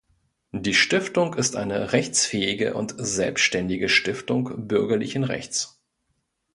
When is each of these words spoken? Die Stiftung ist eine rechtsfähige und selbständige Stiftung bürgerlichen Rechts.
Die 0.55 0.73
Stiftung 0.73 1.35
ist 1.35 1.55
eine 1.55 1.93
rechtsfähige 1.93 2.73
und 2.73 2.95
selbständige 2.97 3.87
Stiftung 3.87 4.67
bürgerlichen 4.67 5.23
Rechts. 5.23 5.79